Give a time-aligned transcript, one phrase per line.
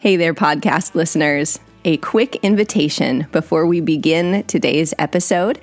[0.00, 1.60] Hey there, podcast listeners.
[1.84, 5.60] A quick invitation before we begin today's episode.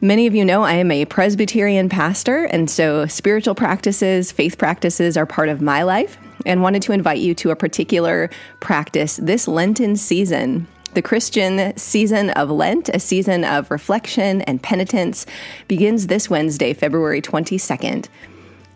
[0.00, 5.16] Many of you know I am a Presbyterian pastor, and so spiritual practices, faith practices
[5.16, 9.46] are part of my life, and wanted to invite you to a particular practice this
[9.46, 10.66] Lenten season.
[10.94, 15.26] The Christian season of Lent, a season of reflection and penitence,
[15.68, 18.08] begins this Wednesday, February 22nd.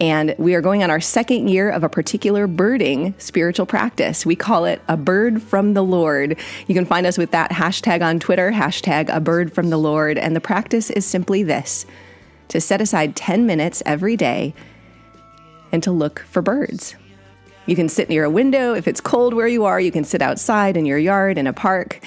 [0.01, 4.27] And we are going on our second year of a particular birding spiritual practice.
[4.27, 6.37] We call it a bird from the Lord.
[6.67, 10.19] You can find us with that hashtag on Twitter, hashtag a bird from the Lord.
[10.19, 11.87] And the practice is simply this
[12.49, 14.53] to set aside 10 minutes every day
[15.71, 16.97] and to look for birds.
[17.67, 18.75] You can sit near a window.
[18.75, 21.53] If it's cold where you are, you can sit outside in your yard, in a
[21.53, 22.01] park,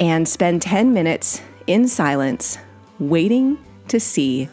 [0.00, 2.56] and spend 10 minutes in silence,
[2.98, 4.48] waiting to see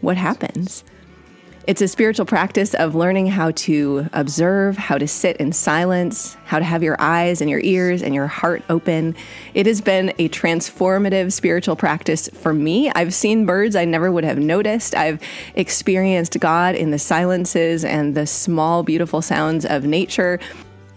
[0.00, 0.84] what happens.
[1.66, 6.58] It's a spiritual practice of learning how to observe, how to sit in silence, how
[6.58, 9.16] to have your eyes and your ears and your heart open.
[9.54, 12.90] It has been a transformative spiritual practice for me.
[12.90, 14.94] I've seen birds I never would have noticed.
[14.94, 15.22] I've
[15.54, 20.40] experienced God in the silences and the small, beautiful sounds of nature.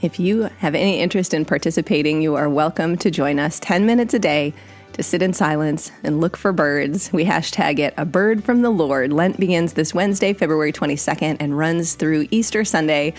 [0.02, 4.14] If you have any interest in participating, you are welcome to join us 10 minutes
[4.14, 4.54] a day
[4.98, 7.14] to sit in silence and look for birds.
[7.14, 9.14] We hashtag it a bird from the Lord.
[9.14, 13.14] Lent begins this Wednesday, February 22nd, and runs through Easter Sunday,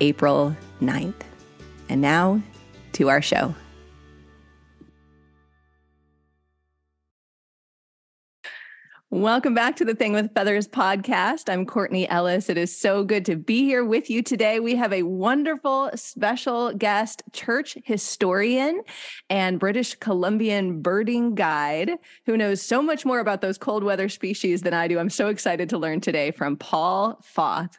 [0.00, 1.14] April 9th.
[1.88, 2.42] And now
[2.94, 3.54] to our show.
[9.12, 11.52] Welcome back to the Thing with Feathers podcast.
[11.52, 12.48] I'm Courtney Ellis.
[12.48, 14.58] It is so good to be here with you today.
[14.58, 18.82] We have a wonderful special guest, church historian
[19.28, 21.90] and British Columbian birding guide
[22.24, 24.98] who knows so much more about those cold weather species than I do.
[24.98, 27.76] I'm so excited to learn today from Paul Foth.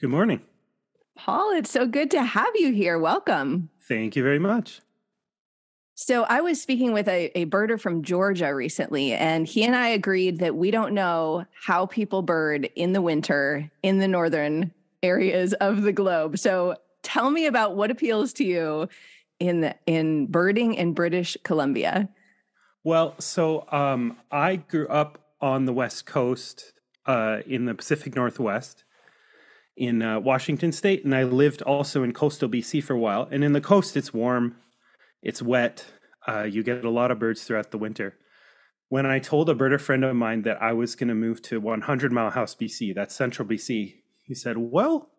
[0.00, 0.40] Good morning.
[1.16, 2.98] Paul, it's so good to have you here.
[2.98, 3.68] Welcome.
[3.88, 4.80] Thank you very much.
[5.94, 9.88] So I was speaking with a, a birder from Georgia recently, and he and I
[9.88, 14.72] agreed that we don't know how people bird in the winter in the northern
[15.02, 16.38] areas of the globe.
[16.38, 18.88] So tell me about what appeals to you
[19.38, 22.08] in the, in birding in British Columbia.
[22.84, 26.72] Well, so um, I grew up on the West Coast
[27.06, 28.84] uh, in the Pacific Northwest
[29.76, 33.28] in uh, Washington State, and I lived also in coastal BC for a while.
[33.30, 34.56] And in the coast, it's warm,
[35.22, 35.84] it's wet.
[36.26, 38.14] Uh, you get a lot of birds throughout the winter.
[38.88, 41.60] When I told a birder friend of mine that I was going to move to
[41.60, 43.94] 100 Mile House, BC, that's central BC,
[44.24, 45.10] he said, Well,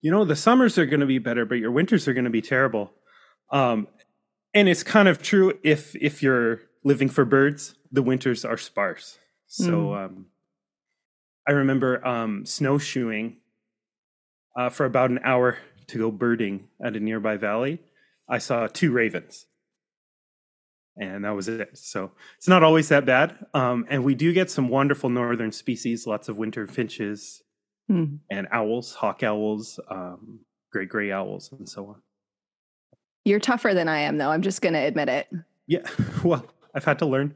[0.00, 2.30] you know, the summers are going to be better, but your winters are going to
[2.30, 2.92] be terrible.
[3.52, 3.88] Um,
[4.54, 9.18] and it's kind of true if if you're living for birds, the winters are sparse.
[9.46, 10.04] So Mm.
[10.06, 10.26] um,
[11.46, 13.36] I remember um, snowshoeing
[14.56, 15.58] uh, for about an hour
[15.88, 17.80] to go birding at a nearby valley.
[18.28, 19.46] I saw two ravens,
[20.96, 21.76] and that was it.
[21.76, 23.36] So it's not always that bad.
[23.54, 27.42] Um, and we do get some wonderful northern species, lots of winter finches
[27.88, 28.16] Hmm.
[28.30, 30.40] and owls, hawk owls, um,
[30.70, 31.96] great gray owls, and so on.
[33.24, 34.30] You're tougher than I am, though.
[34.30, 35.28] I'm just going to admit it.
[35.66, 35.80] Yeah,
[36.24, 37.34] well, I've had to learn.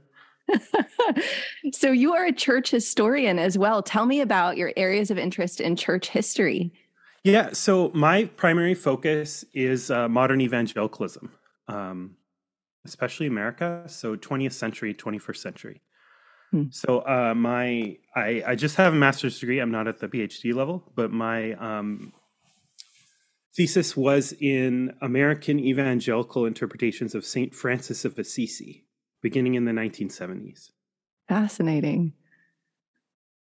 [1.73, 3.83] so you are a church historian as well.
[3.83, 6.73] Tell me about your areas of interest in church history.
[7.27, 11.33] Yeah, so my primary focus is uh, modern evangelicalism,
[11.67, 12.15] um,
[12.85, 13.83] especially America.
[13.89, 15.83] So 20th century, 21st century.
[16.53, 16.67] Hmm.
[16.71, 19.59] So uh, my I, I just have a master's degree.
[19.59, 22.13] I'm not at the PhD level, but my um,
[23.57, 28.87] thesis was in American evangelical interpretations of Saint Francis of Assisi,
[29.21, 30.71] beginning in the 1970s.
[31.29, 32.13] Fascinating.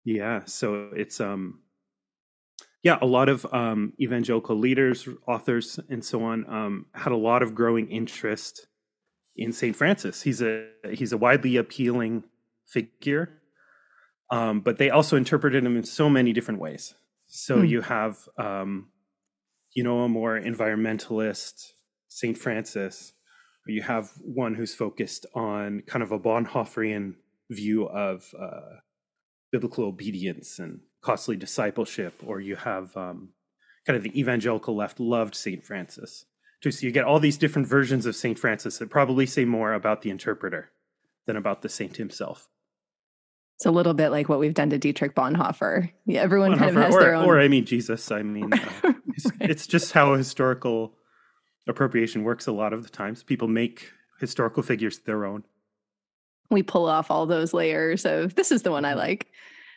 [0.06, 1.63] Yeah, so it's um
[2.84, 7.42] yeah, a lot of um evangelical leaders, authors and so on um had a lot
[7.42, 8.68] of growing interest
[9.36, 9.76] in St.
[9.76, 10.22] Francis.
[10.22, 12.24] He's a he's a widely appealing
[12.66, 13.42] figure.
[14.30, 16.94] Um but they also interpreted him in so many different ways.
[17.26, 17.70] So Hmm.
[17.72, 18.90] you have um
[19.74, 21.72] you know a more environmentalist
[22.08, 22.38] St.
[22.38, 23.12] Francis
[23.66, 27.16] or you have one who's focused on kind of a Bonhoefferian
[27.50, 28.76] view of uh
[29.52, 33.28] biblical obedience and costly discipleship, or you have um,
[33.86, 35.64] kind of the evangelical left loved St.
[35.64, 36.24] Francis.
[36.62, 38.38] So you get all these different versions of St.
[38.38, 40.70] Francis that probably say more about the interpreter
[41.26, 42.48] than about the saint himself.
[43.56, 45.90] It's a little bit like what we've done to Dietrich Bonhoeffer.
[46.06, 47.26] Yeah, everyone Bonhoeffer, kind of has or, their own.
[47.26, 48.10] Or I mean, Jesus.
[48.10, 48.58] I mean, uh,
[49.08, 49.50] it's, right.
[49.50, 50.94] it's just how historical
[51.68, 53.22] appropriation works a lot of the times.
[53.22, 55.44] People make historical figures their own.
[56.50, 59.00] We pull off all those layers of this is the one I mm-hmm.
[59.00, 59.26] like.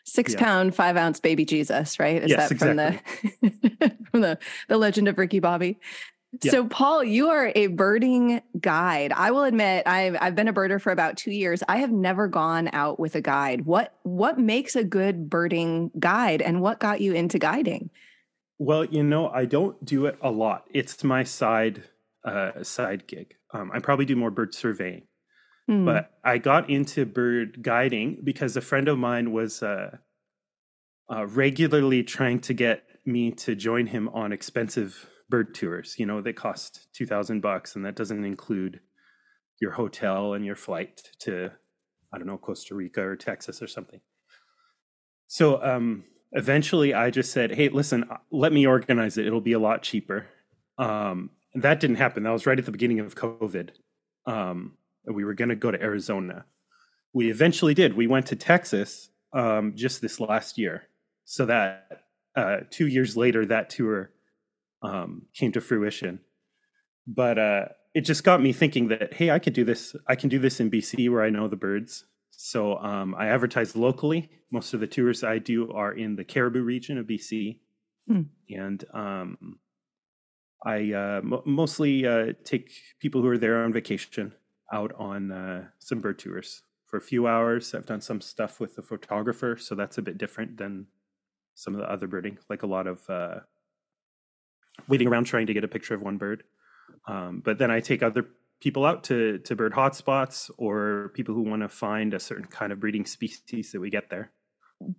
[0.10, 0.40] Six yeah.
[0.40, 2.24] pound, five ounce baby Jesus, right?
[2.24, 3.20] Is yes, that from exactly.
[3.42, 4.40] the from the
[4.70, 5.80] the legend of Ricky Bobby?
[6.42, 6.52] Yeah.
[6.52, 9.12] So, Paul, you are a birding guide.
[9.12, 11.62] I will admit, I've I've been a birder for about two years.
[11.68, 13.66] I have never gone out with a guide.
[13.66, 17.90] What what makes a good birding guide, and what got you into guiding?
[18.60, 20.68] Well, you know, I don't do it a lot.
[20.74, 21.84] It's my side
[22.24, 23.36] uh, side gig.
[23.54, 25.07] Um, I probably do more bird surveying,
[25.70, 25.86] mm.
[25.86, 29.98] but I got into bird guiding because a friend of mine was uh,
[31.12, 35.96] uh, regularly trying to get me to join him on expensive bird tours.
[35.98, 38.80] You know, they cost two thousand bucks, and that doesn't include
[39.60, 41.52] your hotel and your flight to
[42.14, 44.02] I don't know Costa Rica or Texas or something.
[45.28, 49.26] So um, eventually, I just said, "Hey, listen, uh, let me organize it.
[49.26, 50.28] It'll be a lot cheaper."
[50.78, 52.24] Um, that didn't happen.
[52.24, 53.72] That was right at the beginning of COVID.
[54.26, 54.74] Um,
[55.14, 56.46] we were going to go to Arizona.
[57.14, 57.96] We eventually did.
[57.96, 60.84] We went to Texas um, just this last year.
[61.26, 62.04] So that
[62.36, 64.12] uh, two years later, that tour
[64.82, 66.20] um, came to fruition.
[67.06, 69.96] But uh, it just got me thinking that hey, I could do this.
[70.08, 72.06] I can do this in BC where I know the birds.
[72.32, 74.30] So um, I advertise locally.
[74.52, 77.60] Most of the tours I do are in the Cariboo region of BC,
[78.08, 78.22] hmm.
[78.50, 79.60] and um,
[80.64, 82.72] I uh, m- mostly uh, take
[83.02, 84.34] people who are there on vacation
[84.72, 87.74] out on uh, some bird tours for a few hours.
[87.74, 90.88] I've done some stuff with the photographer, so that's a bit different than
[91.54, 93.40] some of the other birding, like a lot of uh,
[94.88, 96.44] waiting around trying to get a picture of one bird.
[97.08, 98.28] Um, but then I take other
[98.60, 102.72] people out to to bird hotspots or people who want to find a certain kind
[102.72, 104.32] of breeding species that we get there.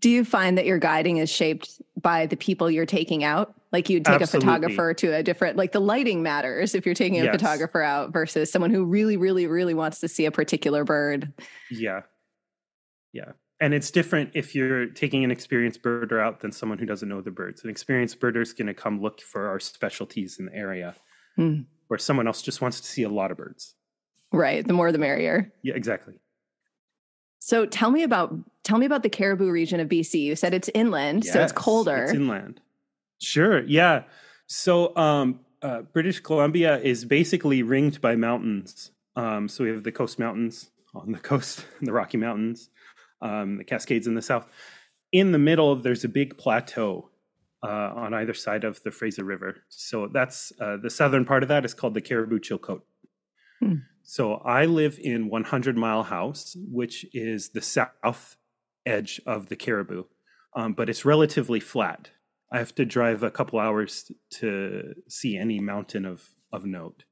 [0.01, 3.55] Do you find that your guiding is shaped by the people you're taking out?
[3.71, 4.49] Like you'd take Absolutely.
[4.49, 7.35] a photographer to a different, like the lighting matters if you're taking a yes.
[7.35, 11.33] photographer out versus someone who really, really, really wants to see a particular bird.
[11.71, 12.03] Yeah.
[13.13, 13.33] Yeah.
[13.61, 17.21] And it's different if you're taking an experienced birder out than someone who doesn't know
[17.21, 17.65] the birds.
[17.65, 20.95] An experienced birder is going to come look for our specialties in the area,
[21.37, 21.67] mm.
[21.89, 23.75] where someone else just wants to see a lot of birds.
[24.33, 24.67] Right.
[24.67, 25.53] The more the merrier.
[25.63, 26.15] Yeah, exactly.
[27.39, 30.21] So tell me about tell me about the Cariboo region of BC.
[30.21, 32.05] You said it's inland, yes, so it's colder.
[32.05, 32.61] It's inland.
[33.21, 33.65] Sure.
[33.65, 34.05] Yeah.
[34.47, 38.91] So um, uh, British Columbia is basically ringed by mountains.
[39.17, 42.71] Um, so we have the Coast Mountains on the coast, the Rocky Mountains,
[43.21, 44.47] um, the Cascades in the south.
[45.13, 47.11] In the middle, there's a big plateau
[47.63, 49.57] uh, on either side of the Fraser River.
[49.69, 52.83] So that's uh, the southern part of that is called the Cariboo Chilcotin.
[53.61, 53.75] Hmm.
[54.11, 58.39] So I live in 100 Mile House, which is the south
[58.87, 60.07] edge of the Cariboo,
[60.57, 62.09] um, but it's relatively flat.
[62.51, 67.05] I have to drive a couple hours to see any mountain of of note.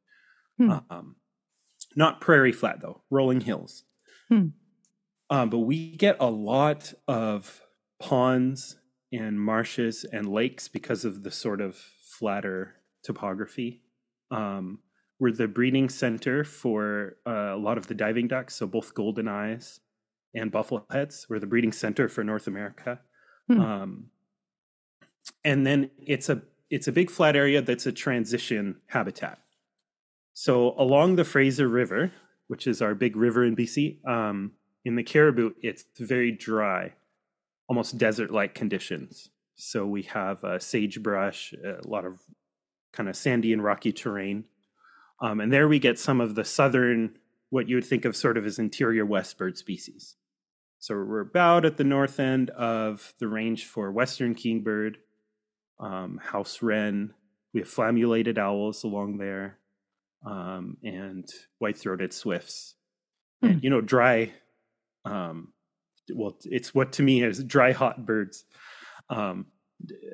[0.57, 0.73] Hmm.
[0.89, 1.17] Um,
[1.95, 3.85] not prairie flat though, rolling hills.
[4.31, 4.49] Hmm.
[5.29, 7.61] Um, but we get a lot of
[8.01, 8.77] ponds
[9.13, 13.83] and marshes and lakes because of the sort of flatter topography.
[14.31, 14.79] Um,
[15.19, 19.29] we're the breeding center for uh, a lot of the diving ducks, so both golden
[19.29, 19.81] eyes
[20.35, 21.27] and buffleheads.
[21.29, 23.01] We're the breeding center for North America.
[23.49, 23.61] Hmm.
[23.61, 24.07] Um,
[25.45, 29.39] and then it's a it's a big flat area that's a transition habitat.
[30.35, 32.13] So along the Fraser River,
[32.49, 34.53] which is our big river in BC, um,
[34.85, 36.93] in the Cariboo, it's very dry,
[37.69, 39.31] almost desert-like conditions.
[39.55, 42.21] So we have uh, sagebrush, a lot of
[42.93, 44.45] kind of sandy and rocky terrain.
[45.21, 47.17] Um, and there we get some of the southern,
[47.51, 50.17] what you would think of sort of as interior west bird species.
[50.79, 54.99] So we're about at the north end of the range for western kingbird,
[55.81, 57.15] um, house wren.
[57.55, 59.59] We have flammulated owls along there,
[60.25, 61.27] um, and
[61.59, 62.75] white-throated swifts.
[63.41, 63.47] Hmm.
[63.47, 64.33] And you know, dry.
[65.05, 65.53] Um,
[66.15, 68.45] well, it's what to me is dry hot birds.
[69.09, 69.47] Um,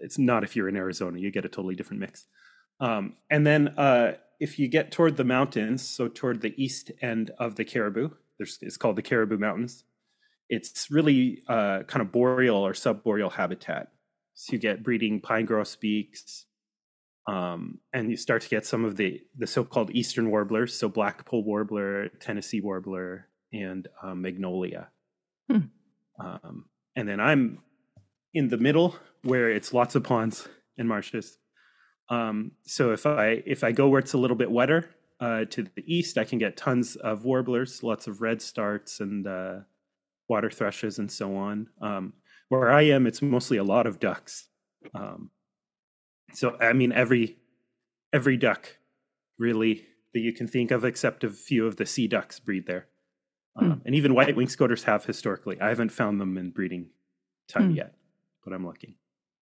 [0.02, 2.26] it's not if you're in Arizona; you get a totally different mix.
[2.80, 7.30] Um, and then uh, if you get toward the mountains, so toward the east end
[7.38, 9.84] of the Cariboo, there's, it's called the Cariboo Mountains.
[10.48, 13.92] It's really uh, kind of boreal or subboreal habitat.
[14.34, 16.46] So you get breeding pine grosbeaks,
[17.28, 21.44] um, and you start to get some of the the so-called eastern warblers, so blackpoll
[21.44, 24.88] warbler, Tennessee warbler, and um, magnolia.
[25.48, 25.66] Hmm.
[26.18, 26.64] Um,
[26.96, 27.58] and then I'm
[28.34, 31.38] in the middle where it's lots of ponds and marshes.
[32.12, 35.62] Um, so if I if I go where it's a little bit wetter uh, to
[35.62, 39.60] the east, I can get tons of warblers, lots of red starts and uh,
[40.28, 41.68] water thrushes and so on.
[41.80, 42.12] Um,
[42.50, 44.48] where I am, it's mostly a lot of ducks.
[44.94, 45.30] Um,
[46.34, 47.38] so I mean, every
[48.12, 48.76] every duck
[49.38, 52.88] really that you can think of, except a few of the sea ducks, breed there.
[53.56, 53.78] Um, hmm.
[53.86, 55.58] And even white winged scoters have historically.
[55.62, 56.90] I haven't found them in breeding
[57.48, 57.76] time hmm.
[57.76, 57.94] yet,
[58.44, 58.96] but I'm looking.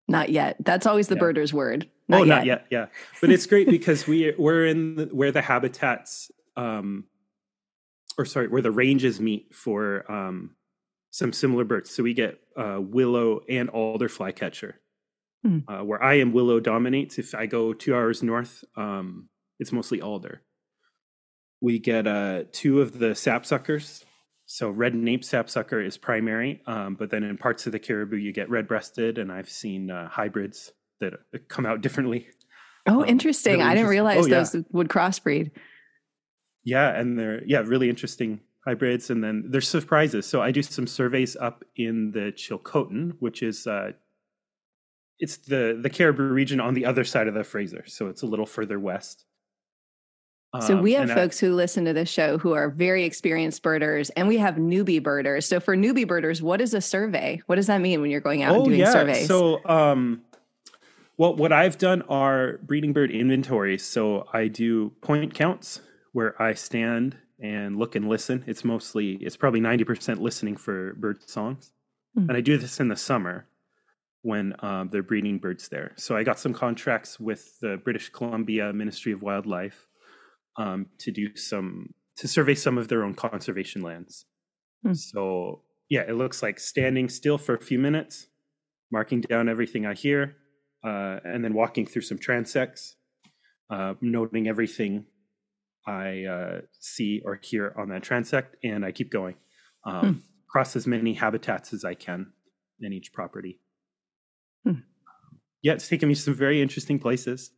[0.10, 0.58] Not yet.
[0.60, 1.20] That's always the yeah.
[1.20, 1.88] birder's word.
[2.08, 2.36] Not oh, yet.
[2.36, 2.66] not yet.
[2.70, 2.86] Yeah,
[3.22, 7.06] but it's great because we we're in the, where the habitats, um,
[8.18, 10.56] or sorry, where the ranges meet for um,
[11.12, 11.92] some similar birds.
[11.92, 14.80] So we get uh, willow and alder flycatcher.
[15.44, 15.60] Hmm.
[15.68, 17.18] Uh, where I am, willow dominates.
[17.18, 20.42] If I go two hours north, um, it's mostly alder.
[21.62, 24.04] We get uh, two of the sapsuckers
[24.52, 28.34] so red nape sapsucker is primary, um, but then in parts of the Cariboo you
[28.34, 31.14] get red breasted, and I've seen uh, hybrids that
[31.50, 32.28] come out differently.
[32.88, 33.60] Oh, um, interesting!
[33.60, 34.40] Really I didn't realize oh, yeah.
[34.40, 35.52] those would crossbreed.
[36.64, 40.26] Yeah, and they're yeah really interesting hybrids, and then there's surprises.
[40.26, 43.92] So I do some surveys up in the Chilcotin, which is uh,
[45.20, 48.28] it's the the Cariboo region on the other side of the Fraser, so it's a
[48.28, 49.26] little further west.
[50.62, 53.62] So we um, have folks I, who listen to this show who are very experienced
[53.62, 55.46] birders, and we have newbie birders.
[55.46, 57.40] So for newbie birders, what is a survey?
[57.46, 58.92] What does that mean when you're going out oh, and doing yeah.
[58.92, 59.28] surveys?
[59.28, 60.24] So, um,
[61.18, 63.86] well, what I've done are breeding bird inventories.
[63.86, 65.82] So I do point counts
[66.14, 68.44] where I stand and look and listen.
[68.48, 71.74] It's mostly, it's probably ninety percent listening for bird songs,
[72.18, 72.28] mm.
[72.28, 73.46] and I do this in the summer
[74.24, 75.92] when um, they're breeding birds there.
[75.96, 79.86] So I got some contracts with the British Columbia Ministry of Wildlife
[80.60, 84.26] um, to do some to survey some of their own conservation lands.
[84.86, 84.94] Hmm.
[84.94, 88.28] So yeah, it looks like standing still for a few minutes,
[88.92, 90.36] marking down everything I hear,
[90.84, 92.96] uh, and then walking through some transects,
[93.72, 95.06] uh, noting everything
[95.88, 99.36] I uh, see or hear on that transect, and I keep going.
[99.86, 100.20] Um, hmm.
[100.50, 102.34] Cross as many habitats as I can
[102.82, 103.60] in each property.
[104.66, 104.82] Hmm.
[105.62, 107.52] Yeah, it's taken me to some very interesting places,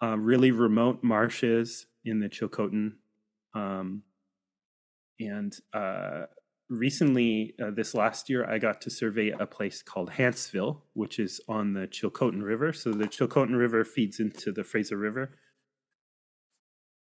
[0.00, 2.92] um, really remote marshes, in the Chilcotin.
[3.54, 4.02] Um,
[5.18, 6.26] and uh,
[6.68, 11.40] recently, uh, this last year, I got to survey a place called Hanceville, which is
[11.48, 12.72] on the Chilcotin River.
[12.72, 15.32] So the Chilcotin River feeds into the Fraser River.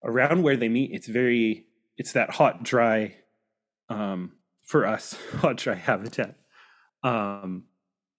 [0.03, 3.15] Around where they meet, it's very, it's that hot, dry,
[3.89, 6.35] um, for us, hot, dry habitat.
[7.03, 7.65] Um,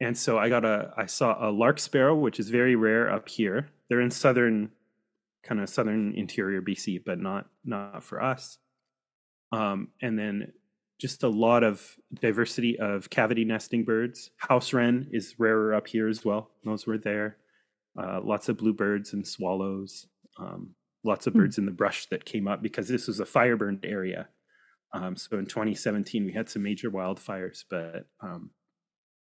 [0.00, 3.28] and so I got a, I saw a lark sparrow, which is very rare up
[3.28, 3.70] here.
[3.88, 4.70] They're in southern
[5.42, 8.58] kind of southern interior BC, but not not for us.
[9.52, 10.52] Um, and then
[10.98, 14.30] just a lot of diversity of cavity nesting birds.
[14.36, 16.50] House wren is rarer up here as well.
[16.64, 17.36] Those were there.
[18.00, 20.06] Uh, lots of bluebirds and swallows.
[20.38, 21.40] Um, lots of hmm.
[21.40, 24.28] birds in the brush that came up because this was a fire burned area.
[24.92, 28.50] Um, so in 2017 we had some major wildfires, but um,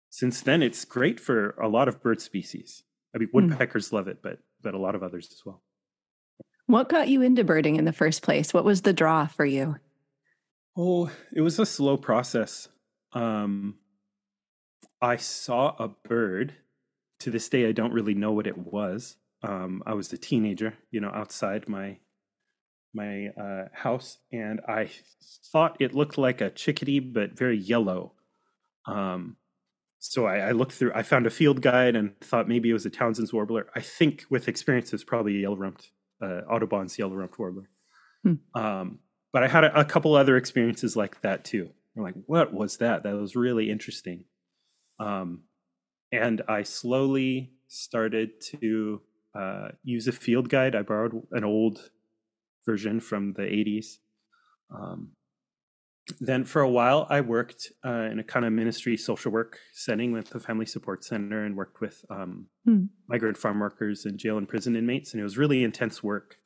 [0.09, 2.83] since then it's great for a lot of bird species.
[3.13, 3.35] I mean, hmm.
[3.35, 5.61] woodpeckers love it, but but a lot of others as well.
[6.67, 8.53] What got you into birding in the first place?
[8.53, 9.77] What was the draw for you?
[10.75, 12.67] Oh, it was a slow process.
[13.13, 13.75] Um,
[15.01, 16.53] I saw a bird.
[17.21, 19.15] To this day, I don't really know what it was.
[19.41, 21.97] Um, I was a teenager, you know, outside my
[22.93, 24.91] my uh, house, and I
[25.51, 28.13] thought it looked like a chickadee, but very yellow.
[28.85, 29.37] Um,
[29.99, 30.91] so I, I, looked through.
[30.93, 33.67] I found a field guide and thought maybe it was a Townsend's warbler.
[33.75, 37.69] I think with experience, it's probably a yellow rumped uh, Audubon's yellow rumped warbler.
[38.23, 38.33] Hmm.
[38.55, 38.99] Um,
[39.33, 41.69] but I had a, a, couple other experiences like that too.
[41.95, 43.03] I'm like, what was that?
[43.03, 44.25] That was really interesting.
[44.99, 45.43] Um,
[46.11, 49.01] and I slowly started to
[49.37, 50.75] uh, use a field guide.
[50.75, 51.91] I borrowed an old
[52.65, 53.97] version from the 80s.
[54.73, 55.11] Um,
[56.19, 60.11] then for a while, I worked uh, in a kind of ministry social work setting
[60.11, 62.85] with the Family Support Center and worked with um, hmm.
[63.07, 65.11] migrant farm workers and jail and prison inmates.
[65.11, 66.37] And it was really intense work.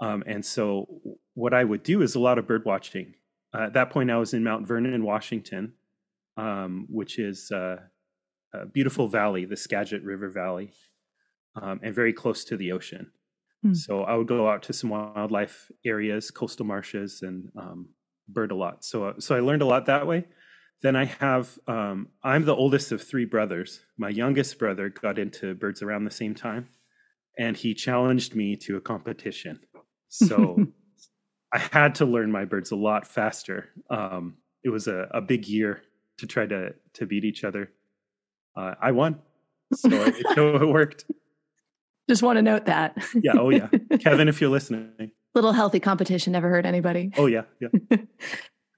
[0.00, 0.86] Um, and so,
[1.34, 3.14] what I would do is a lot of bird watching.
[3.54, 5.72] Uh, at that point, I was in Mount Vernon in Washington,
[6.36, 7.76] um, which is uh,
[8.52, 10.72] a beautiful valley, the Skagit River Valley,
[11.54, 13.10] um, and very close to the ocean.
[13.62, 13.72] Hmm.
[13.72, 17.88] So, I would go out to some wildlife areas, coastal marshes, and um,
[18.28, 18.84] bird a lot.
[18.84, 20.26] So so I learned a lot that way.
[20.82, 23.80] Then I have um, I'm the oldest of three brothers.
[23.96, 26.68] My youngest brother got into birds around the same time,
[27.38, 29.60] and he challenged me to a competition.
[30.08, 30.66] So
[31.52, 33.70] I had to learn my birds a lot faster.
[33.88, 35.82] Um, it was a, a big year
[36.18, 37.70] to try to to beat each other.
[38.56, 39.20] Uh, I won,
[39.74, 41.04] so it, so it worked.
[42.08, 42.96] Just want to note that.
[43.14, 43.32] Yeah.
[43.38, 43.68] Oh yeah,
[44.00, 45.10] Kevin, if you're listening.
[45.36, 47.12] Little healthy competition never hurt anybody.
[47.18, 47.68] Oh yeah, yeah.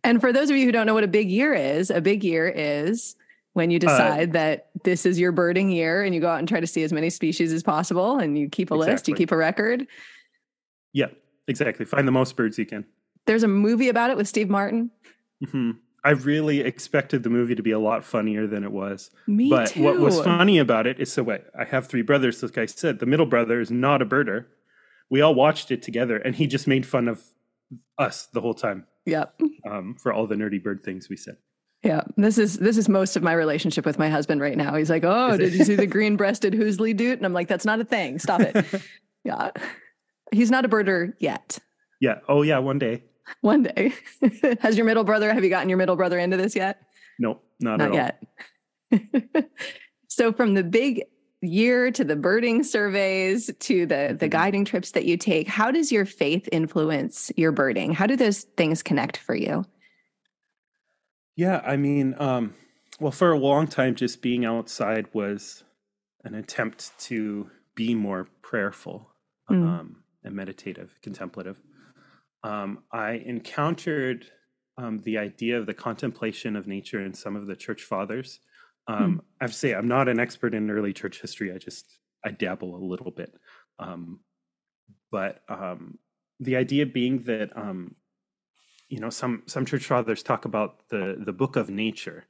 [0.05, 2.25] and for those of you who don't know what a big year is, a big
[2.25, 3.15] year is
[3.53, 6.49] when you decide uh, that this is your birding year and you go out and
[6.49, 8.93] try to see as many species as possible and you keep a exactly.
[8.93, 9.87] list, you keep a record.
[10.93, 11.07] Yeah,
[11.47, 11.85] exactly.
[11.85, 12.85] Find the most birds you can.
[13.27, 14.91] There's a movie about it with Steve Martin.
[15.45, 15.71] Mm-hmm.
[16.03, 19.11] I really expected the movie to be a lot funnier than it was.
[19.29, 19.83] Me but too.
[19.85, 22.99] what was funny about it is so wait, I have three brothers, like I said.
[22.99, 24.47] The middle brother is not a birder.
[25.11, 27.23] We all watched it together and he just made fun of
[27.99, 28.87] us the whole time.
[29.07, 29.41] Yep.
[29.69, 31.37] Um, for all the nerdy bird things we said.
[31.83, 34.75] Yeah, this is this is most of my relationship with my husband right now.
[34.75, 37.81] He's like, "Oh, did you see the green-breasted Housley dude?" And I'm like, "That's not
[37.81, 38.19] a thing.
[38.19, 38.67] Stop it."
[39.25, 39.53] yeah,
[40.33, 41.61] he's not a birder yet.
[42.01, 42.19] Yeah.
[42.29, 42.59] Oh, yeah.
[42.59, 43.05] One day.
[43.41, 43.93] One day.
[44.61, 45.33] Has your middle brother?
[45.33, 46.81] Have you gotten your middle brother into this yet?
[47.19, 48.23] No, not, not yet.
[50.09, 51.03] so from the big
[51.41, 54.29] year to the birding surveys to the the mm-hmm.
[54.29, 57.93] guiding trips that you take, how does your faith influence your birding?
[57.93, 59.65] How do those things connect for you?
[61.37, 62.55] Yeah, I mean, um,
[62.99, 65.63] well, for a long time, just being outside was
[66.25, 69.09] an attempt to be more prayerful
[69.49, 69.55] mm.
[69.55, 71.61] um, and meditative, contemplative.
[72.43, 74.27] Um, I encountered
[74.77, 78.41] um, the idea of the contemplation of nature in some of the church fathers.
[78.89, 79.21] Mm.
[79.41, 81.53] I have to say, I'm not an expert in early church history.
[81.53, 83.35] I just I dabble a little bit,
[83.79, 84.21] um,
[85.11, 85.99] but um,
[86.41, 87.51] the idea being that
[88.89, 92.27] you know some some church fathers talk about the the book of nature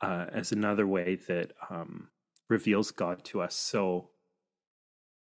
[0.00, 2.08] uh, as another way that um,
[2.48, 3.54] reveals God to us.
[3.54, 4.10] So,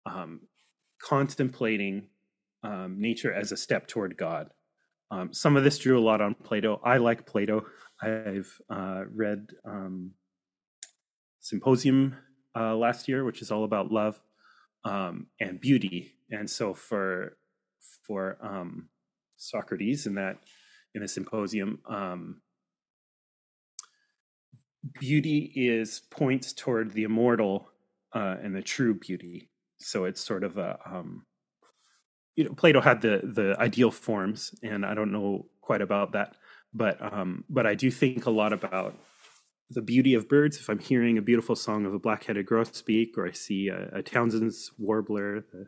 [0.06, 0.42] um,
[1.00, 2.08] contemplating
[2.62, 4.50] um, nature as a step toward God.
[5.10, 6.80] Um, some of this drew a lot on Plato.
[6.82, 7.66] I like Plato.
[8.00, 10.12] I've uh, read um,
[11.52, 12.16] Symposium
[12.56, 14.20] uh, last year, which is all about love
[14.84, 16.14] um, and beauty.
[16.30, 17.36] And so for
[18.06, 18.38] for
[19.36, 20.38] Socrates in that
[20.94, 21.80] in the symposium.
[21.86, 22.40] Um,
[24.98, 27.68] beauty is points toward the immortal
[28.14, 29.50] uh, and the true beauty.
[29.78, 31.26] So it's sort of a um,
[32.36, 36.36] you know Plato had the the ideal forms, and I don't know quite about that,
[36.72, 38.96] but um, but I do think a lot about
[39.74, 40.58] the beauty of birds.
[40.58, 44.02] If I'm hearing a beautiful song of a black-headed grosbeak, or I see a, a
[44.02, 45.66] Townsend's warbler, the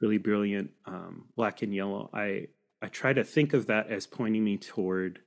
[0.00, 2.48] really brilliant um, black and yellow, I
[2.82, 5.20] I try to think of that as pointing me toward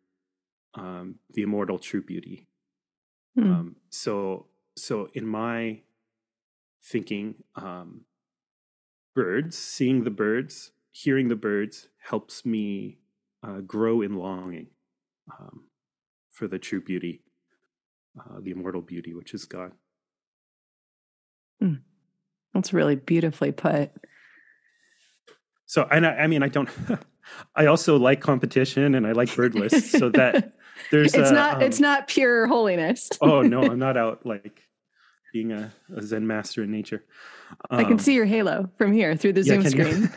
[0.75, 2.47] um, the immortal true beauty.
[3.37, 3.43] Mm.
[3.43, 5.81] Um, so, so in my
[6.83, 8.01] thinking, um,
[9.15, 12.99] birds, seeing the birds, hearing the birds helps me
[13.41, 14.67] uh, grow in longing
[15.31, 15.63] um,
[16.29, 17.23] for the true beauty,
[18.19, 19.71] uh, the immortal beauty, which is God.
[21.61, 21.81] Mm.
[22.53, 23.91] That's really beautifully put.
[25.65, 26.69] So, and I, I mean, I don't,
[27.55, 29.91] I also like competition and I like bird lists.
[29.91, 30.53] So that
[30.91, 33.09] there's it's a, not um, it's not pure holiness.
[33.21, 34.63] oh no, I'm not out like
[35.31, 37.03] being a, a Zen master in nature.
[37.69, 40.09] Um, I can um, see your halo from here through the yeah, Zoom screen.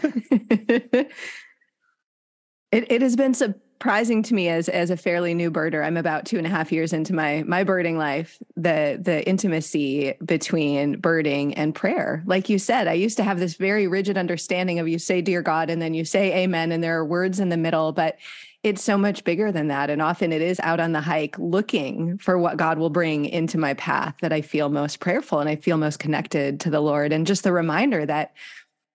[2.73, 5.85] it it has been so surprising to me as as a fairly new birder.
[5.85, 8.39] I'm about two and a half years into my my birding life.
[8.55, 13.57] The the intimacy between birding and prayer, like you said, I used to have this
[13.57, 16.97] very rigid understanding of you say dear God and then you say Amen, and there
[16.97, 18.19] are words in the middle, but
[18.63, 19.91] it's so much bigger than that.
[19.91, 23.59] And often it is out on the hike looking for what God will bring into
[23.59, 27.13] my path that I feel most prayerful and I feel most connected to the Lord.
[27.13, 28.33] And just the reminder that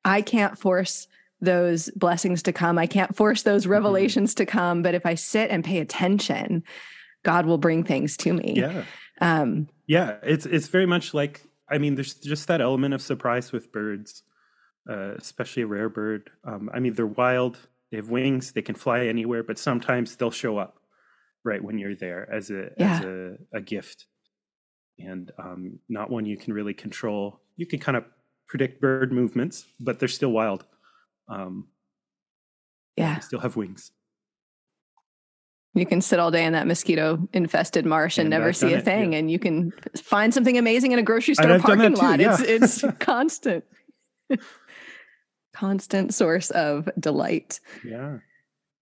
[0.05, 1.09] I can't force
[1.41, 2.77] those blessings to come.
[2.77, 3.73] I can't force those mm-hmm.
[3.73, 4.45] revelations mm-hmm.
[4.45, 6.63] to come, but if I sit and pay attention,
[7.23, 8.53] God will bring things to me.
[8.57, 8.83] Yeah.
[9.19, 13.51] Um, yeah, it's it's very much like I mean, there's just that element of surprise
[13.51, 14.23] with birds,
[14.89, 16.29] uh, especially a rare bird.
[16.43, 17.57] Um, I mean, they're wild.
[17.91, 18.51] They have wings.
[18.51, 20.79] They can fly anywhere, but sometimes they'll show up
[21.43, 22.97] right when you're there as a yeah.
[22.97, 24.05] as a, a gift,
[24.99, 27.41] and um, not one you can really control.
[27.55, 28.05] You can kind of
[28.47, 30.65] predict bird movements, but they're still wild.
[31.27, 31.67] Um,
[32.95, 33.91] yeah, still have wings.
[35.77, 38.73] You can sit all day in that mosquito infested marsh and, and never I've see
[38.73, 39.19] a thing, yeah.
[39.19, 42.17] and you can find something amazing in a grocery store parking lot.
[42.17, 42.37] Too, yeah.
[42.39, 43.63] It's it's constant,
[45.53, 47.59] constant source of delight.
[47.85, 48.17] Yeah.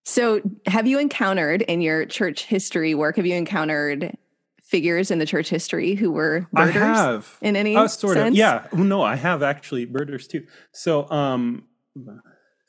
[0.06, 3.18] So, have you encountered in your church history work?
[3.18, 4.16] Have you encountered
[4.64, 6.76] figures in the church history who were birders?
[6.76, 8.34] I have in any uh, sort sense?
[8.34, 8.68] of yeah.
[8.72, 10.46] No, I have actually birders too.
[10.72, 11.64] So, um,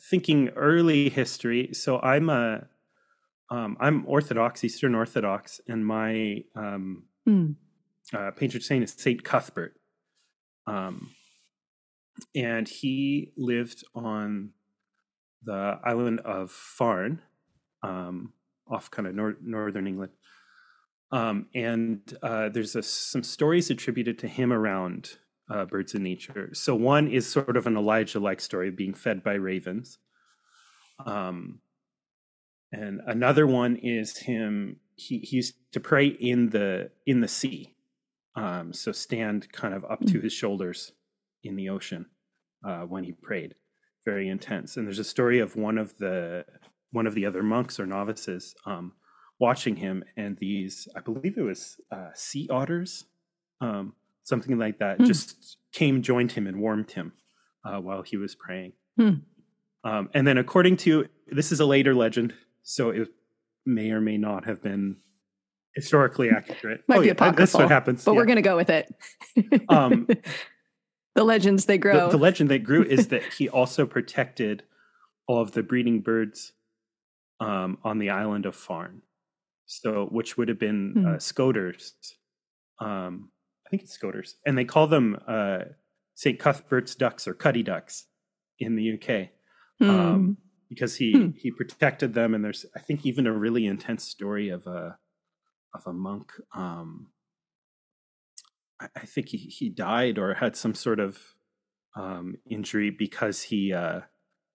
[0.01, 1.71] thinking early history.
[1.73, 2.67] So I'm a
[3.51, 7.53] um, I'm Orthodox, Eastern Orthodox, and my um, Hmm.
[8.13, 9.75] uh, patron saint is Saint Cuthbert.
[10.67, 11.11] Um,
[12.35, 14.51] and he lived on
[15.45, 17.21] the island of Farne,
[17.83, 18.33] um,
[18.69, 20.13] off kind of nor- northern England.
[21.13, 25.19] Um, and uh, there's a, some stories attributed to him around
[25.51, 26.51] uh, birds in nature.
[26.53, 29.99] So one is sort of an Elijah-like story of being fed by ravens.
[31.05, 31.61] Um,
[32.73, 34.81] and another one is him.
[34.97, 37.75] He, he used to pray in the in the sea,
[38.35, 40.93] um, so stand kind of up to his shoulders
[41.45, 42.07] in the ocean
[42.67, 43.55] uh, when he prayed.
[44.05, 44.77] Very intense.
[44.77, 46.45] And there's a story of one of the
[46.93, 48.93] one of the other monks or novices um,
[49.39, 53.05] watching him, and these I believe it was uh, sea otters,
[53.61, 53.95] um,
[54.27, 55.05] something like that, Hmm.
[55.05, 57.12] just came, joined him, and warmed him
[57.65, 58.73] uh, while he was praying.
[58.99, 59.15] Hmm.
[59.85, 63.09] Um, and then, according to this is a later legend, so it
[63.65, 64.97] may or may not have been
[65.75, 66.83] historically accurate.
[66.89, 68.05] Might Oh, be yeah, That's what happens.
[68.05, 68.17] but yeah.
[68.17, 68.93] we're going to go with it.
[69.69, 70.07] Um,
[71.15, 72.11] the legends they grow.
[72.11, 74.62] the legend that grew is that he also protected
[75.29, 76.53] all of the breeding birds
[77.41, 79.03] um, on the island of Farne,
[79.67, 81.07] So, which would have been Hmm.
[81.07, 81.95] uh, scoters.
[82.81, 83.31] Um,
[83.67, 85.59] I think it's scoters, and they call them uh,
[86.15, 86.39] St.
[86.39, 88.07] Cuthbert's ducks or cuddy ducks
[88.59, 89.31] in the UK
[89.79, 89.91] Hmm.
[89.91, 90.37] um,
[90.71, 91.31] because he Hmm.
[91.37, 92.35] he protected them.
[92.35, 94.99] And there's, I think, even a really intense story of a
[95.75, 96.33] of a monk.
[96.55, 97.09] Um,
[98.81, 101.19] I, I think he he died or had some sort of
[101.97, 104.01] um, injury because he uh,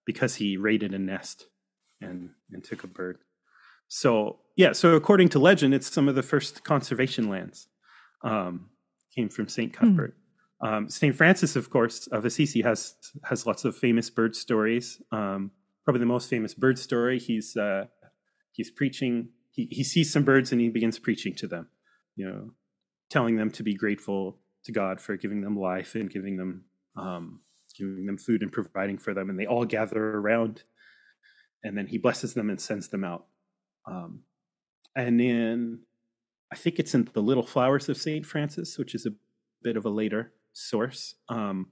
[0.05, 1.47] because he raided a nest
[1.99, 3.19] and and took a bird.
[3.87, 7.67] So yeah, so according to legend, it's some of the first conservation lands
[8.23, 8.70] um,
[9.13, 10.15] came from Saint Cuthbert.
[10.61, 12.95] Um, Saint Francis, of course, of Assisi has
[13.25, 15.01] has lots of famous bird stories.
[15.11, 15.51] Um,
[15.83, 17.19] probably the most famous bird story.
[17.19, 17.85] He's uh,
[18.51, 19.29] he's preaching.
[19.51, 21.69] He he sees some birds and he begins preaching to them.
[22.15, 22.51] You know,
[23.09, 27.41] telling them to be grateful to God for giving them life and giving them um,
[27.75, 30.63] giving them food and providing for them, and they all gather around.
[31.63, 33.25] And then he blesses them and sends them out.
[33.85, 34.23] Um,
[34.95, 35.79] and then
[36.51, 39.13] I think it's in the Little Flowers of Saint Francis, which is a
[39.63, 41.15] bit of a later source.
[41.29, 41.71] Um,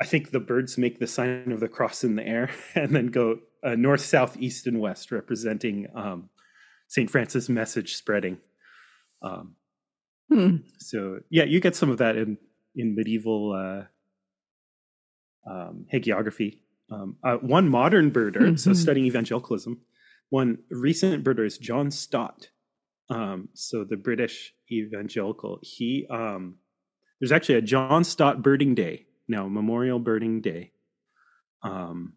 [0.00, 3.06] I think the birds make the sign of the cross in the air and then
[3.08, 6.30] go uh, north, south, east, and west, representing um,
[6.88, 8.38] Saint Francis' message spreading.
[9.22, 9.56] Um,
[10.32, 10.56] Hmm.
[10.78, 12.38] so yeah, you get some of that in
[12.74, 16.58] in medieval uh, um, hagiography.
[16.90, 18.76] Um, uh, one modern birder, so Mhm.
[18.76, 19.80] studying evangelicalism,
[20.30, 22.48] one recent birder is John Stott.
[23.10, 25.58] Um, so the British evangelical.
[25.62, 26.56] He um,
[27.20, 30.72] there's actually a John Stott Birding Day now, Memorial Birding Day.
[31.62, 32.14] Um,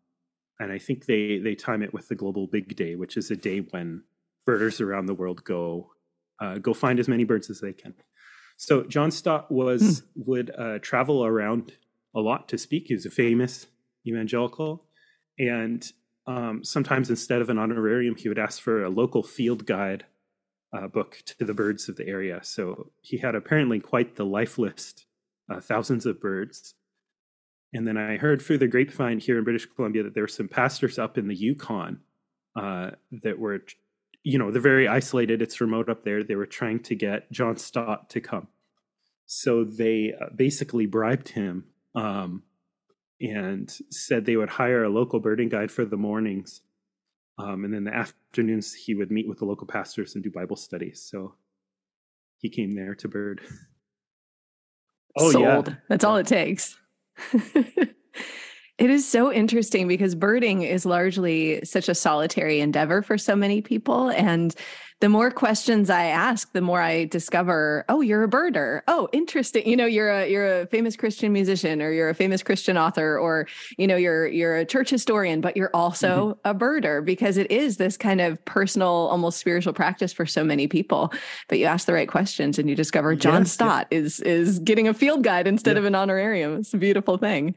[0.59, 3.35] and I think they they time it with the Global Big Day, which is a
[3.35, 4.03] day when
[4.45, 5.91] birders around the world go
[6.39, 7.93] uh, go find as many birds as they can.
[8.57, 11.73] So John Stott was would uh, travel around
[12.15, 12.85] a lot to speak.
[12.87, 13.67] He was a famous
[14.07, 14.85] evangelical,
[15.37, 15.85] and
[16.25, 20.05] um, sometimes instead of an honorarium, he would ask for a local field guide
[20.75, 22.39] uh, book to the birds of the area.
[22.43, 25.05] So he had apparently quite the life list,
[25.49, 26.75] uh, thousands of birds.
[27.73, 30.47] And then I heard through the grapevine here in British Columbia that there were some
[30.47, 31.99] pastors up in the Yukon
[32.55, 32.91] uh,
[33.23, 33.63] that were,
[34.23, 35.41] you know, they're very isolated.
[35.41, 36.23] It's remote up there.
[36.23, 38.47] They were trying to get John Stott to come.
[39.25, 42.43] So they uh, basically bribed him um,
[43.19, 46.61] and said they would hire a local birding guide for the mornings.
[47.37, 50.55] Um, and then the afternoons, he would meet with the local pastors and do Bible
[50.55, 51.01] studies.
[51.01, 51.35] So
[52.37, 53.41] he came there to bird.
[55.17, 55.69] Oh, Sold.
[55.69, 55.75] yeah.
[55.87, 56.77] That's all it takes.
[58.77, 63.61] it is so interesting because birding is largely such a solitary endeavor for so many
[63.61, 64.09] people.
[64.09, 64.53] And
[65.01, 68.81] the more questions I ask, the more I discover, oh, you're a birder.
[68.87, 69.67] Oh, interesting.
[69.67, 73.17] You know, you're a you're a famous Christian musician or you're a famous Christian author
[73.17, 75.75] or you know, you're you're a church historian, but you're mm-hmm.
[75.75, 80.43] also a birder because it is this kind of personal, almost spiritual practice for so
[80.43, 81.13] many people.
[81.49, 83.51] But you ask the right questions and you discover John Yes.
[83.51, 86.57] Stott is is getting a field guide instead of an honorarium.
[86.57, 87.55] It's a beautiful thing.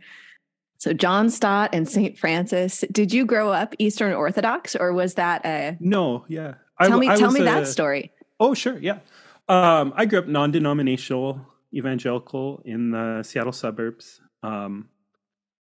[0.78, 2.16] So John Stott and St.
[2.16, 6.54] Francis, did you grow up Eastern Orthodox or was that a No, yeah.
[6.80, 8.12] tell I, me I tell me a- that story.
[8.40, 9.00] Oh, sure, yeah.
[9.48, 14.88] Um, I grew up non-denominational evangelical in the Seattle suburbs, um,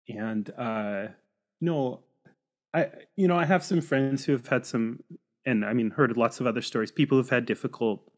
[0.07, 1.07] and uh,
[1.61, 2.01] no,
[2.73, 4.99] I you know I have some friends who have had some,
[5.45, 6.91] and I mean heard lots of other stories.
[6.91, 8.11] People who've had difficult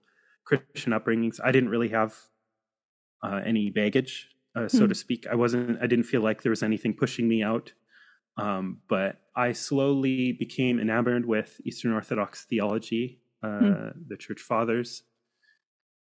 [0.45, 1.39] Christian upbringings.
[1.43, 2.15] I didn't really have
[3.21, 4.89] uh, any baggage, uh, so Hmm.
[4.89, 5.27] to speak.
[5.27, 5.79] I wasn't.
[5.81, 7.73] I didn't feel like there was anything pushing me out
[8.37, 13.93] Um, but I slowly became enamored with Eastern Orthodox theology, uh, mm.
[14.07, 15.03] the Church Fathers.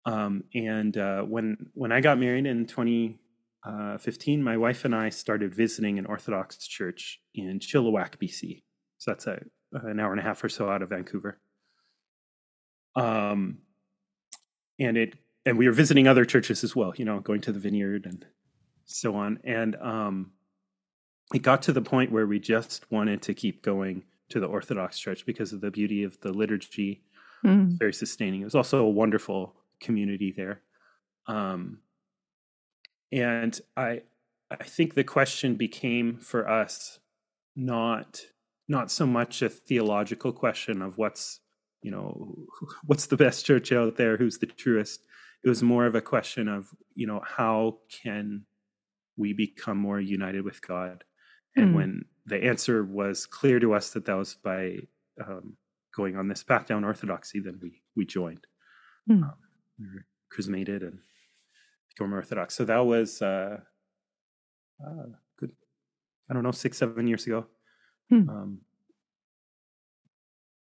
[0.05, 5.53] Um, and uh, when when I got married in 2015, my wife and I started
[5.55, 8.63] visiting an Orthodox church in Chilliwack, BC.
[8.97, 9.41] So that's a,
[9.73, 11.39] an hour and a half or so out of Vancouver.
[12.95, 13.59] Um,
[14.79, 16.93] and it and we were visiting other churches as well.
[16.95, 18.25] You know, going to the Vineyard and
[18.85, 19.39] so on.
[19.43, 20.31] And um,
[21.33, 24.99] it got to the point where we just wanted to keep going to the Orthodox
[24.99, 27.03] Church because of the beauty of the liturgy.
[27.43, 27.77] Mm.
[27.77, 28.41] Very sustaining.
[28.41, 30.61] It was also a wonderful community there.
[31.27, 31.79] Um,
[33.11, 34.01] and I,
[34.49, 36.99] I think the question became for us
[37.55, 38.21] not
[38.67, 41.41] not so much a theological question of what's
[41.81, 42.35] you know
[42.85, 45.01] what's the best church out there, who's the truest.
[45.43, 48.45] It was more of a question of you know how can
[49.17, 51.03] we become more united with God
[51.55, 51.75] and mm.
[51.75, 54.79] when the answer was clear to us that that was by
[55.23, 55.57] um,
[55.95, 58.45] going on this path down orthodoxy, then we we joined.
[59.09, 59.23] Mm.
[59.23, 59.33] Um,
[59.79, 60.99] we were chrismated and
[61.89, 62.55] became Orthodox.
[62.55, 63.57] So that was uh,
[64.83, 65.05] uh,
[65.37, 65.51] good.
[66.29, 67.45] I don't know, six seven years ago.
[68.11, 68.29] Mm.
[68.29, 68.57] Um,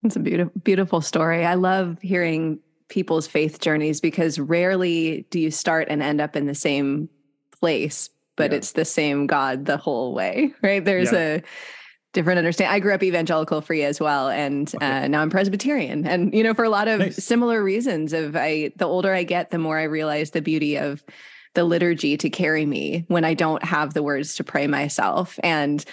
[0.02, 1.46] it's a beautiful beautiful story.
[1.46, 2.58] I love hearing
[2.92, 7.08] people's faith journeys because rarely do you start and end up in the same
[7.58, 8.58] place but yeah.
[8.58, 10.84] it's the same God the whole way, right?
[10.84, 11.36] There's yeah.
[11.36, 11.42] a
[12.12, 12.74] different understanding.
[12.74, 15.04] I grew up evangelical free as well, and okay.
[15.04, 17.16] uh, now I'm Presbyterian, and you know, for a lot of nice.
[17.22, 18.12] similar reasons.
[18.12, 21.02] Of I, the older I get, the more I realize the beauty of
[21.54, 25.84] the liturgy to carry me when I don't have the words to pray myself, and.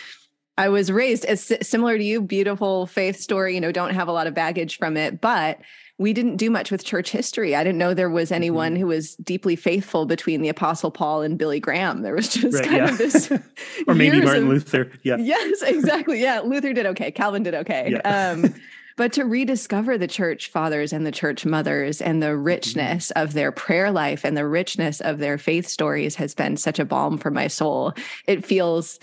[0.57, 4.11] I was raised as similar to you, beautiful faith story, you know, don't have a
[4.11, 5.57] lot of baggage from it, but
[5.99, 7.55] we didn't do much with church history.
[7.55, 8.81] I didn't know there was anyone mm-hmm.
[8.81, 12.01] who was deeply faithful between the Apostle Paul and Billy Graham.
[12.01, 12.89] There was just right, kind yeah.
[12.89, 13.31] of this,
[13.87, 14.89] or maybe Martin of, Luther.
[15.03, 15.17] Yeah.
[15.17, 16.21] Yes, exactly.
[16.21, 17.11] Yeah, Luther did okay.
[17.11, 17.91] Calvin did okay.
[17.91, 18.31] Yeah.
[18.31, 18.55] Um,
[18.95, 22.43] but to rediscover the church fathers and the church mothers and the mm-hmm.
[22.43, 26.79] richness of their prayer life and the richness of their faith stories has been such
[26.79, 27.93] a balm for my soul.
[28.25, 28.99] It feels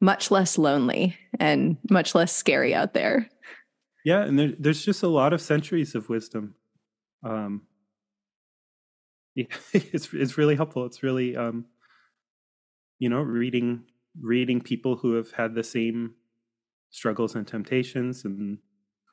[0.00, 3.28] much less lonely and much less scary out there.
[4.04, 6.54] Yeah, and there, there's just a lot of centuries of wisdom.
[7.24, 7.62] Um,
[9.34, 10.84] yeah, it's it's really helpful.
[10.84, 11.64] It's really um,
[12.98, 13.84] you know reading
[14.20, 16.14] reading people who have had the same
[16.90, 18.58] struggles and temptations and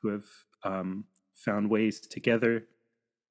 [0.00, 0.24] who have
[0.62, 2.66] um, found ways together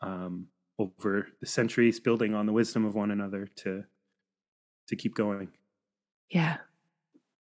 [0.01, 0.47] um,
[0.79, 3.83] over the centuries, building on the wisdom of one another to
[4.87, 5.49] to keep going.
[6.29, 6.57] Yeah,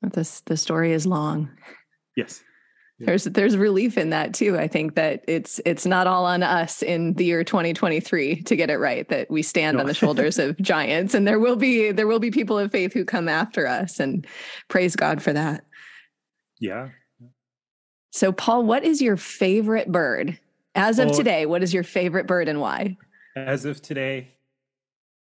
[0.02, 1.50] this the story is long.
[2.14, 2.44] Yes
[3.04, 4.58] there's there's relief in that too.
[4.58, 8.70] I think that it's it's not all on us in the year 2023 to get
[8.70, 9.80] it right that we stand no.
[9.80, 12.92] on the shoulders of giants and there will be there will be people of faith
[12.92, 14.26] who come after us and
[14.68, 15.64] praise god for that.
[16.60, 16.90] Yeah.
[18.10, 20.38] So paul what is your favorite bird?
[20.74, 22.96] As of today what is your favorite bird and why?
[23.36, 24.28] As of today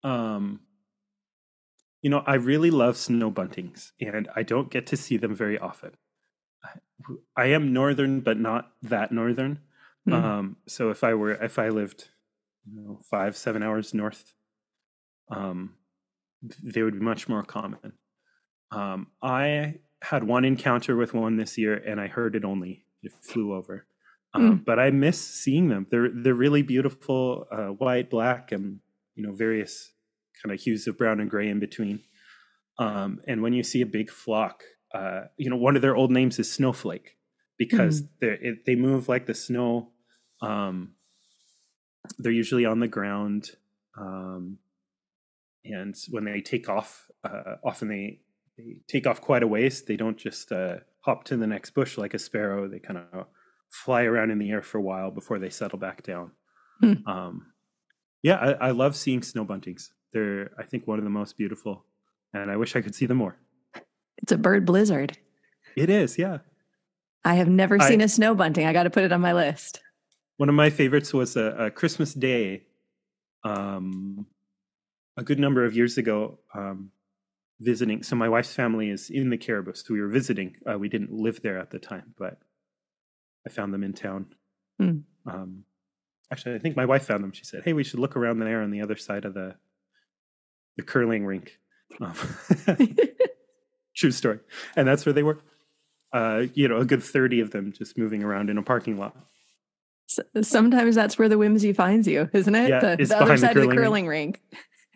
[0.03, 0.61] um
[2.03, 5.59] you know i really love snow buntings and i don't get to see them very
[5.59, 5.93] often
[7.37, 9.61] I am northern, but not that northern.
[10.09, 10.13] Mm.
[10.13, 12.09] Um, so if I were, if I lived,
[12.71, 14.35] you know, five, seven hours north,
[15.31, 15.75] um,
[16.63, 17.93] they would be much more common.
[18.71, 22.85] Um, I had one encounter with one this year, and I heard it only.
[23.03, 23.87] It flew over,
[24.33, 24.65] um, mm.
[24.65, 25.87] but I miss seeing them.
[25.91, 28.81] They're they're really beautiful, uh, white, black, and
[29.15, 29.93] you know various
[30.43, 32.01] kind of hues of brown and gray in between.
[32.79, 34.63] Um, and when you see a big flock,
[34.95, 37.17] uh, you know, one of their old names is Snowflake
[37.59, 38.09] because mm.
[38.21, 39.91] they they move like the snow.
[40.41, 40.93] Um,
[42.19, 43.51] they're usually on the ground,
[43.99, 44.59] um,
[45.65, 48.21] and when they take off, uh, often they
[48.57, 49.83] they take off quite a ways.
[49.83, 52.69] They don't just uh, hop to the next bush like a sparrow.
[52.69, 53.27] They kind of
[53.71, 56.31] fly around in the air for a while before they settle back down.
[56.83, 57.07] Mm.
[57.07, 57.47] Um,
[58.23, 59.91] yeah, I, I love seeing snow buntings.
[60.13, 61.85] They're I think one of the most beautiful,
[62.33, 63.39] and I wish I could see them more.
[64.25, 65.19] It's a bird blizzard.
[65.77, 66.39] It is, yeah.
[67.27, 68.65] I have never I, seen a snow bunting.
[68.65, 69.83] I got to put it on my list.
[70.39, 72.63] One of my favorites was a, a Christmas Day,
[73.45, 74.25] um,
[75.19, 76.39] a good number of years ago.
[76.55, 76.91] Um,
[77.61, 80.57] visiting, so my wife's family is in the Cariboo, So we were visiting.
[80.67, 82.39] Uh, we didn't live there at the time, but
[83.47, 84.29] I found them in town.
[84.81, 85.03] Mm.
[85.27, 85.65] Um,
[86.33, 87.33] actually, I think my wife found them.
[87.33, 89.57] She said, "Hey, we should look around there on the other side of the
[90.79, 91.59] the curling rink."
[92.01, 92.15] Um,
[93.95, 94.41] True story.
[94.77, 95.39] And that's where they were.
[96.13, 99.17] Uh, you know, a good 30 of them just moving around in a parking lot.
[100.07, 102.69] So, sometimes that's where the whimsy finds you, isn't it?
[102.69, 104.41] Yeah, the, it's the other side the of the curling rink.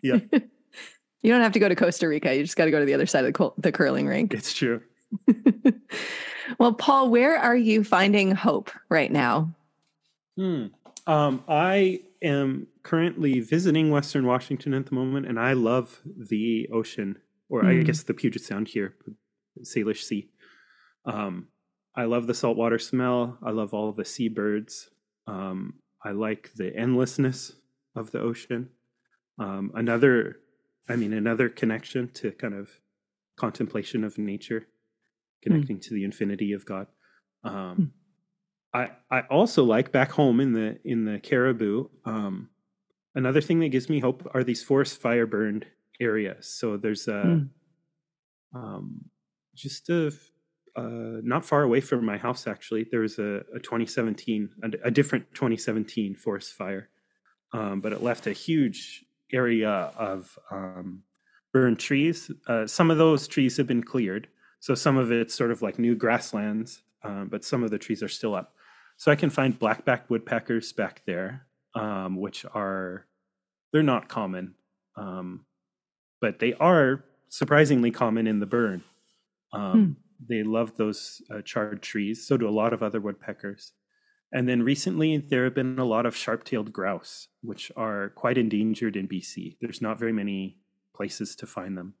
[0.03, 0.21] rink.
[0.31, 0.39] Yeah.
[1.21, 2.33] you don't have to go to Costa Rica.
[2.35, 4.33] You just got to go to the other side of the, the curling rink.
[4.33, 4.81] It's true.
[6.59, 9.53] well, Paul, where are you finding hope right now?
[10.37, 10.67] Hmm.
[11.07, 17.17] Um, I am currently visiting Western Washington at the moment, and I love the ocean,
[17.49, 17.85] or I Mm.
[17.85, 18.95] guess the Puget Sound here,
[19.61, 20.29] Salish Sea.
[21.05, 21.47] Um,
[21.95, 23.37] I love the saltwater smell.
[23.41, 24.89] I love all the seabirds.
[25.27, 27.53] Um, I like the endlessness
[27.95, 28.69] of the ocean.
[29.37, 30.39] Um, another,
[30.87, 32.79] I mean, another connection to kind of
[33.35, 34.67] contemplation of nature,
[35.41, 36.87] connecting to the infinity of God.
[37.43, 37.93] Um,
[38.73, 41.89] I I also like back home in the in the Cariboo.
[42.05, 42.49] Um,
[43.15, 45.65] another thing that gives me hope are these forest fire burned
[45.99, 46.47] areas.
[46.47, 47.49] So there's a Mm.
[48.55, 49.05] um,
[49.55, 50.11] just a
[50.75, 52.87] uh, not far away from my house actually.
[52.89, 56.89] There was a, a 2017 a, a different 2017 forest fire,
[57.53, 61.03] um, but it left a huge area of um,
[61.51, 62.31] burned trees.
[62.47, 64.27] Uh, some of those trees have been cleared,
[64.59, 68.01] so some of it's sort of like new grasslands, um, but some of the trees
[68.03, 68.53] are still up.
[68.97, 73.05] So I can find blackback woodpeckers back there, um, which are
[73.71, 74.55] they're not common,
[74.95, 75.45] um,
[76.21, 78.83] but they are surprisingly common in the burn.
[79.53, 82.27] Um, They love those uh, charred trees.
[82.27, 83.71] So do a lot of other woodpeckers.
[84.31, 88.95] And then recently, there have been a lot of sharp-tailed grouse, which are quite endangered
[88.95, 89.57] in BC.
[89.59, 90.57] There's not very many
[90.95, 91.95] places to find them.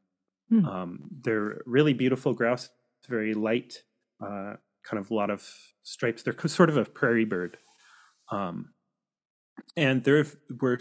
[0.49, 0.65] Hmm.
[0.65, 2.69] Um, they're really beautiful grouse,
[3.07, 3.83] very light,
[4.21, 5.47] uh, kind of a lot of
[5.83, 6.21] stripes.
[6.23, 7.57] They're sort of a prairie bird.
[8.31, 8.73] Um,
[9.75, 10.25] and there
[10.59, 10.79] were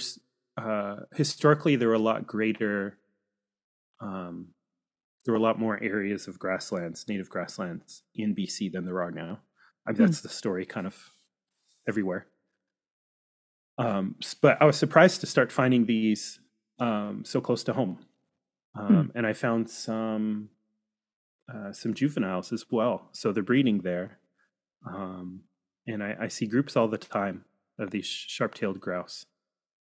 [0.56, 2.98] uh, historically there were a lot greater.
[4.00, 4.54] Um,
[5.24, 9.10] there were a lot more areas of grasslands, native grasslands in BC than there are
[9.10, 9.40] now.
[9.86, 10.04] I mean, Hmm.
[10.04, 11.12] that's the story, kind of
[11.88, 12.26] everywhere.
[13.78, 16.40] Um, but I was surprised to start finding these
[16.80, 17.98] um, so close to home,
[18.74, 20.50] um, and I found some
[21.52, 23.08] uh, some juveniles as well.
[23.12, 24.18] So they're breeding there,
[24.86, 25.42] um,
[25.86, 27.44] and I, I see groups all the time
[27.78, 29.26] of these sharp-tailed grouse.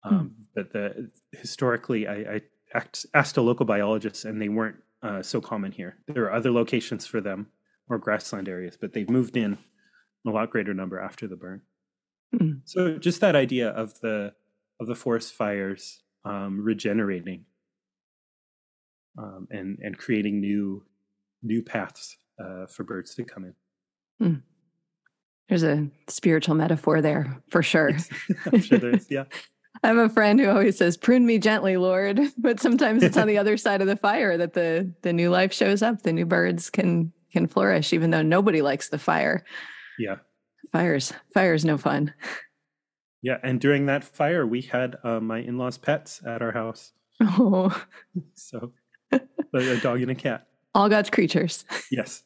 [0.04, 2.40] Um, But the historically, I, I
[2.74, 5.96] asked a local biologist, and they weren't uh, so common here.
[6.06, 7.48] There are other locations for them
[7.88, 9.58] or grassland areas, but they've moved in
[10.26, 11.62] a lot greater number after the burn.
[12.36, 12.52] Hmm.
[12.64, 14.32] So just that idea of the
[14.80, 17.44] of the forest fires um, regenerating
[19.18, 20.84] um, and and creating new
[21.42, 23.54] new paths uh, for birds to come in.
[25.48, 27.90] There's a spiritual metaphor there for sure.
[28.46, 29.24] I'm sure there's yeah.
[29.82, 33.26] I have a friend who always says, "Prune me gently, Lord," but sometimes it's on
[33.26, 36.02] the other side of the fire that the the new life shows up.
[36.02, 39.44] The new birds can can flourish, even though nobody likes the fire.
[39.98, 40.16] Yeah.
[40.72, 42.14] Fires, fire's no fun.
[43.22, 46.92] Yeah, and during that fire, we had uh, my in-laws' pets at our house.
[47.20, 47.84] Oh,
[48.34, 48.72] So,
[49.12, 50.46] a dog and a cat.
[50.74, 51.64] all God's creatures.
[51.90, 52.22] Yes.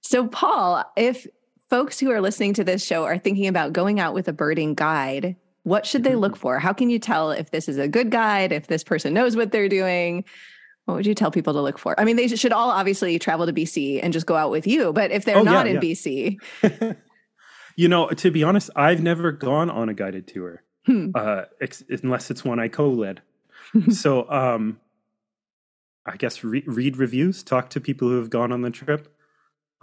[0.00, 1.26] so, Paul, if
[1.70, 4.74] folks who are listening to this show are thinking about going out with a birding
[4.74, 6.58] guide, what should they look for?
[6.58, 9.50] How can you tell if this is a good guide, if this person knows what
[9.50, 10.24] they're doing?
[10.84, 11.98] What would you tell people to look for?
[11.98, 14.92] I mean, they should all obviously travel to BC and just go out with you,
[14.92, 15.80] but if they're Oh, yeah, not in yeah.
[15.80, 16.96] BC,
[17.76, 21.82] you know, to be honest, I've never gone on a guided tour hmm, uh, ex-
[21.88, 23.22] unless it's one I co-led.
[23.90, 24.78] so, um,
[26.06, 29.08] I guess re- read reviews, talk to people who have gone on the trip.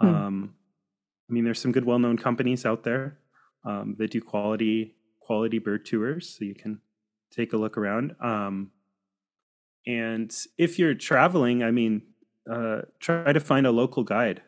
[0.00, 0.06] Hmm.
[0.06, 0.54] Um,
[1.28, 3.18] I mean, there's some good, well-known companies out there
[3.64, 4.94] um, that do quality
[5.32, 6.78] quality bird tours, so you can
[7.30, 8.14] take a look around.
[8.20, 8.70] Um,
[9.86, 12.02] and if you're traveling, I mean,
[12.50, 14.42] uh, try to find a local guide.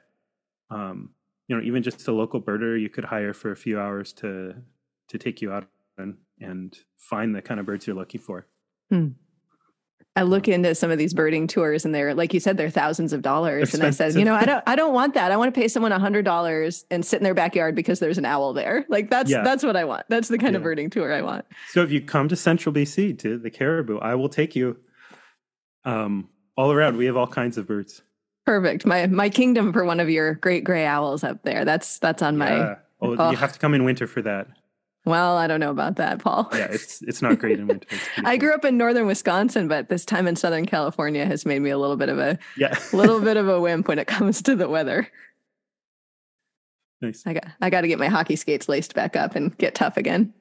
[0.68, 1.14] Um,
[1.48, 4.56] you know, even just a local birder you could hire for a few hours to
[5.08, 8.46] to take you out and and find the kind of birds you're looking for.
[10.16, 13.12] I look into some of these birding tours and they're like you said, they're thousands
[13.12, 13.74] of dollars.
[13.74, 15.32] And I said, you know, I don't I don't want that.
[15.32, 18.16] I want to pay someone a hundred dollars and sit in their backyard because there's
[18.18, 18.84] an owl there.
[18.88, 19.42] Like that's Yeah.
[19.42, 20.04] that's what I want.
[20.08, 21.44] That's the kind of birding tour I want.
[21.70, 24.76] So if you come to Central BC to the Cariboo, I will take you
[25.84, 26.96] um, all around.
[26.96, 28.02] We have all kinds of birds.
[28.46, 28.86] Perfect.
[28.86, 31.64] My my kingdom for one of your great gray owls up there.
[31.64, 33.30] That's that's on my Oh, Oh.
[33.32, 34.46] you have to come in winter for that.
[35.04, 36.48] Well, I don't know about that, Paul.
[36.52, 37.86] Yeah, it's it's not great in winter.
[38.24, 41.70] I grew up in northern Wisconsin, but this time in Southern California has made me
[41.70, 44.56] a little bit of a Yeah, little bit of a wimp when it comes to
[44.56, 45.08] the weather.
[47.00, 49.74] nice, I got I got to get my hockey skates laced back up and get
[49.74, 50.32] tough again.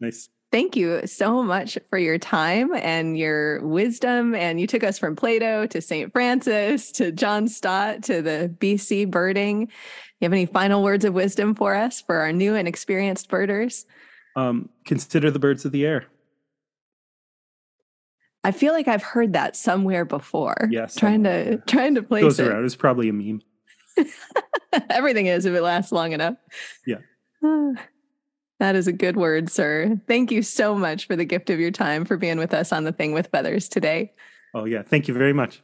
[0.00, 0.28] nice.
[0.50, 4.34] Thank you so much for your time and your wisdom.
[4.34, 6.12] And you took us from Plato to St.
[6.12, 9.70] Francis to John Stott to the BC birding.
[10.22, 13.86] You have any final words of wisdom for us for our new and experienced birders?
[14.36, 16.06] Um, consider the birds of the air.
[18.44, 20.68] I feel like I've heard that somewhere before.
[20.70, 22.46] Yes, trying to trying to place Goes it.
[22.46, 22.64] around.
[22.64, 23.42] It's probably a meme.
[24.90, 26.36] Everything is if it lasts long enough.
[26.86, 26.98] Yeah.
[28.60, 30.00] That is a good word, sir.
[30.06, 32.84] Thank you so much for the gift of your time for being with us on
[32.84, 34.12] the thing with feathers today.
[34.54, 34.82] Oh yeah.
[34.82, 35.60] Thank you very much.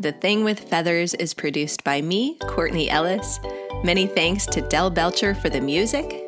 [0.00, 3.38] The Thing with Feathers is produced by me, Courtney Ellis.
[3.84, 6.26] Many thanks to Del Belcher for the music,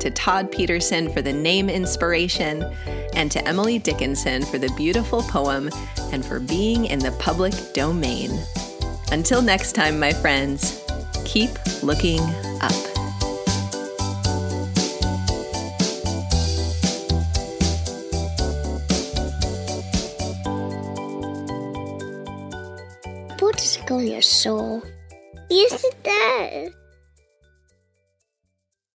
[0.00, 2.64] to Todd Peterson for the name inspiration,
[3.14, 5.70] and to Emily Dickinson for the beautiful poem
[6.10, 8.32] and for being in the public domain.
[9.12, 10.82] Until next time, my friends,
[11.24, 11.50] keep
[11.84, 12.18] looking
[24.22, 24.82] soul?
[25.50, 26.81] Yes, it does.